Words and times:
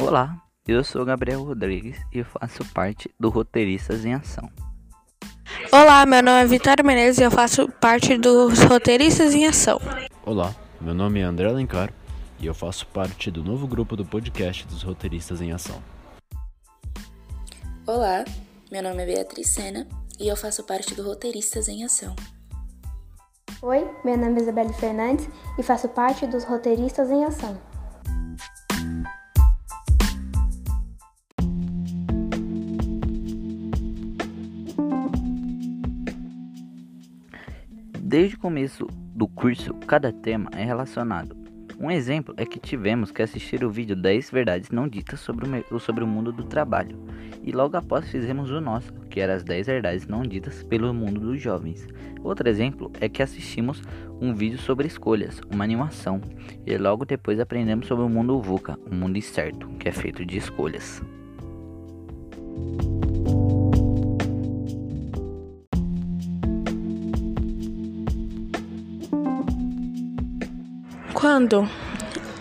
Olá, 0.00 0.40
eu 0.64 0.84
sou 0.84 1.04
Gabriel 1.04 1.42
Rodrigues 1.42 1.98
e 2.12 2.22
faço 2.22 2.64
parte 2.72 3.12
do 3.18 3.30
Roteiristas 3.30 4.04
em 4.04 4.14
Ação. 4.14 4.48
Olá, 5.72 6.06
meu 6.06 6.22
nome 6.22 6.40
é 6.40 6.46
Vitória 6.46 6.84
Menezes 6.84 7.18
e 7.18 7.24
eu 7.24 7.32
faço 7.32 7.68
parte 7.68 8.16
dos 8.16 8.60
Roteiristas 8.60 9.34
em 9.34 9.44
Ação. 9.44 9.80
Olá, 10.24 10.54
meu 10.80 10.94
nome 10.94 11.18
é 11.18 11.24
André 11.24 11.48
Alencar 11.48 11.92
e 12.38 12.46
eu 12.46 12.54
faço 12.54 12.86
parte 12.86 13.28
do 13.28 13.42
novo 13.42 13.66
grupo 13.66 13.96
do 13.96 14.04
podcast 14.04 14.64
dos 14.68 14.84
Roteiristas 14.84 15.40
em 15.40 15.50
Ação. 15.50 15.82
Olá, 17.84 18.24
meu 18.70 18.84
nome 18.84 19.02
é 19.02 19.06
Beatriz 19.06 19.48
Sena 19.48 19.84
e 20.20 20.28
eu 20.28 20.36
faço 20.36 20.62
parte 20.62 20.94
do 20.94 21.02
Roteiristas 21.02 21.66
em 21.66 21.82
Ação. 21.82 22.14
Oi, 23.60 23.84
meu 24.04 24.16
nome 24.16 24.38
é 24.38 24.42
Isabelle 24.42 24.72
Fernandes 24.74 25.28
e 25.58 25.62
faço 25.64 25.88
parte 25.88 26.24
dos 26.24 26.44
Roteiristas 26.44 27.10
em 27.10 27.24
Ação. 27.24 27.67
Desde 38.08 38.36
o 38.36 38.38
começo 38.38 38.86
do 39.14 39.28
curso, 39.28 39.74
cada 39.86 40.10
tema 40.10 40.48
é 40.56 40.64
relacionado. 40.64 41.36
Um 41.78 41.90
exemplo 41.90 42.34
é 42.38 42.46
que 42.46 42.58
tivemos 42.58 43.12
que 43.12 43.20
assistir 43.20 43.62
o 43.62 43.70
vídeo 43.70 43.94
10 43.94 44.30
verdades 44.30 44.70
não 44.70 44.88
ditas 44.88 45.20
sobre 45.20 45.46
o, 45.70 45.78
sobre 45.78 46.02
o 46.02 46.06
mundo 46.06 46.32
do 46.32 46.44
trabalho, 46.44 46.98
e 47.42 47.52
logo 47.52 47.76
após 47.76 48.10
fizemos 48.10 48.50
o 48.50 48.62
nosso, 48.62 48.94
que 49.10 49.20
era 49.20 49.34
as 49.34 49.44
10 49.44 49.66
verdades 49.66 50.06
não 50.06 50.22
ditas 50.22 50.62
pelo 50.62 50.94
mundo 50.94 51.20
dos 51.20 51.38
jovens. 51.38 51.86
Outro 52.24 52.48
exemplo 52.48 52.90
é 52.98 53.10
que 53.10 53.22
assistimos 53.22 53.82
um 54.18 54.34
vídeo 54.34 54.58
sobre 54.58 54.86
escolhas, 54.86 55.42
uma 55.52 55.62
animação, 55.62 56.18
e 56.66 56.78
logo 56.78 57.04
depois 57.04 57.38
aprendemos 57.38 57.88
sobre 57.88 58.06
o 58.06 58.08
mundo 58.08 58.40
VUCA, 58.40 58.78
o 58.90 58.94
mundo 58.94 59.18
incerto, 59.18 59.68
que 59.78 59.86
é 59.86 59.92
feito 59.92 60.24
de 60.24 60.38
escolhas. 60.38 61.02
Quando 71.20 71.68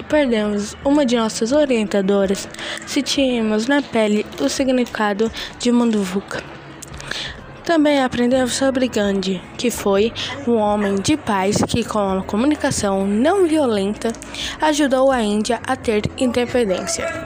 perdemos 0.08 0.78
uma 0.86 1.04
de 1.04 1.18
nossas 1.18 1.52
orientadoras, 1.52 2.48
sentimos 2.86 3.66
na 3.66 3.82
pele 3.82 4.24
o 4.40 4.48
significado 4.48 5.32
de 5.58 5.72
mundo 5.72 6.04
VUCA. 6.04 6.44
Também 7.66 8.04
aprendemos 8.04 8.54
sobre 8.54 8.88
Gandhi, 8.88 9.42
que 9.58 9.72
foi 9.72 10.14
um 10.48 10.58
homem 10.58 10.94
de 11.02 11.18
paz 11.18 11.58
que, 11.68 11.84
com 11.84 12.20
a 12.20 12.24
comunicação 12.24 13.04
não 13.04 13.48
violenta, 13.48 14.14
ajudou 14.62 15.12
a 15.12 15.24
Índia 15.24 15.60
a 15.66 15.76
ter 15.76 16.04
independência. 16.16 17.26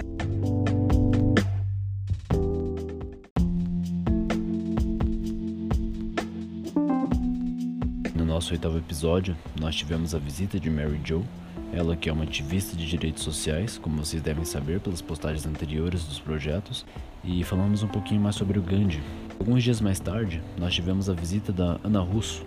No 8.16 8.24
nosso 8.24 8.54
oitavo 8.54 8.78
episódio, 8.78 9.36
nós 9.60 9.76
tivemos 9.76 10.16
a 10.16 10.18
visita 10.18 10.58
de 10.58 10.70
Mary 10.70 10.98
Jo, 11.04 11.26
ela 11.72 11.95
que 11.95 12.09
é 12.09 12.14
uma 12.14 12.23
ativista 12.23 12.75
de 12.75 12.86
direitos 12.86 13.23
sociais, 13.23 13.77
como 13.77 14.03
vocês 14.03 14.22
devem 14.22 14.44
saber 14.44 14.80
pelas 14.80 15.02
postagens 15.02 15.45
anteriores 15.45 16.03
dos 16.03 16.19
projetos, 16.19 16.86
e 17.23 17.44
falamos 17.44 17.83
um 17.83 17.88
pouquinho 17.88 18.22
mais 18.22 18.36
sobre 18.36 18.59
o 18.59 18.61
Gandhi. 18.61 19.02
Alguns 19.39 19.64
dias 19.64 19.80
mais 19.80 19.99
tarde, 19.99 20.42
nós 20.58 20.73
tivemos 20.73 21.09
a 21.09 21.14
visita 21.14 21.52
da 21.52 21.80
Ana 21.83 21.99
Russo, 21.99 22.44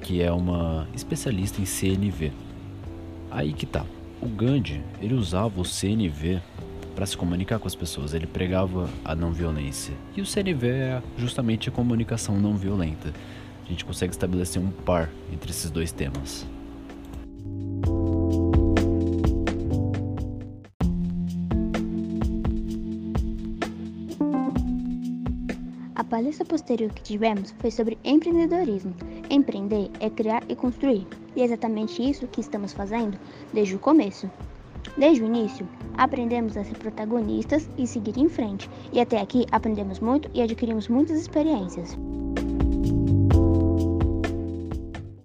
que 0.00 0.22
é 0.22 0.30
uma 0.30 0.86
especialista 0.94 1.60
em 1.60 1.64
CNV. 1.64 2.32
Aí 3.30 3.52
que 3.52 3.66
tá. 3.66 3.84
O 4.20 4.28
Gandhi, 4.28 4.82
ele 5.00 5.14
usava 5.14 5.60
o 5.60 5.64
CNV 5.64 6.40
para 6.94 7.06
se 7.06 7.16
comunicar 7.16 7.58
com 7.58 7.68
as 7.68 7.76
pessoas, 7.76 8.12
ele 8.12 8.26
pregava 8.26 8.88
a 9.04 9.14
não 9.14 9.32
violência. 9.32 9.94
E 10.16 10.20
o 10.20 10.26
CNV 10.26 10.68
é 10.68 11.02
justamente 11.16 11.68
a 11.68 11.72
comunicação 11.72 12.36
não 12.38 12.56
violenta. 12.56 13.12
A 13.64 13.68
gente 13.68 13.84
consegue 13.84 14.12
estabelecer 14.12 14.60
um 14.60 14.70
par 14.70 15.08
entre 15.32 15.50
esses 15.50 15.70
dois 15.70 15.92
temas. 15.92 16.46
A 25.98 26.04
palestra 26.04 26.44
posterior 26.44 26.92
que 26.92 27.02
tivemos 27.02 27.52
foi 27.58 27.72
sobre 27.72 27.98
empreendedorismo. 28.04 28.94
Empreender 29.28 29.90
é 29.98 30.08
criar 30.08 30.44
e 30.48 30.54
construir, 30.54 31.04
e 31.34 31.42
é 31.42 31.44
exatamente 31.44 32.00
isso 32.00 32.28
que 32.28 32.40
estamos 32.40 32.72
fazendo 32.72 33.18
desde 33.52 33.74
o 33.74 33.80
começo. 33.80 34.30
Desde 34.96 35.24
o 35.24 35.26
início, 35.26 35.68
aprendemos 35.96 36.56
a 36.56 36.62
ser 36.62 36.78
protagonistas 36.78 37.68
e 37.76 37.84
seguir 37.84 38.16
em 38.16 38.28
frente, 38.28 38.70
e 38.92 39.00
até 39.00 39.20
aqui 39.20 39.44
aprendemos 39.50 39.98
muito 39.98 40.30
e 40.32 40.40
adquirimos 40.40 40.86
muitas 40.86 41.20
experiências. 41.20 41.98